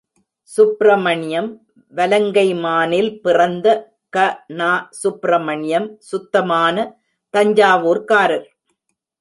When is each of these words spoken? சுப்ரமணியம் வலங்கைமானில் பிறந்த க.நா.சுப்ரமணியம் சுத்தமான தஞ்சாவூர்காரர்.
சுப்ரமணியம் 0.51 1.49
வலங்கைமானில் 1.93 3.11
பிறந்த 3.21 3.67
க.நா.சுப்ரமணியம் 4.13 5.87
சுத்தமான 6.11 6.75
தஞ்சாவூர்காரர். 7.33 8.47